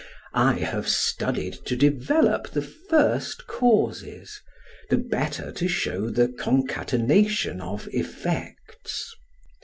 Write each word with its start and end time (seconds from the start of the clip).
I 0.33 0.53
have 0.55 0.89
studied 0.89 1.59
to 1.65 1.75
develop 1.75 2.49
the 2.49 2.63
first 2.63 3.45
causes, 3.45 4.41
the 4.89 4.97
better 4.97 5.51
to 5.51 5.67
show 5.67 6.09
the 6.09 6.27
concatenation 6.27 7.61
of 7.61 7.87
effects. 7.93 9.13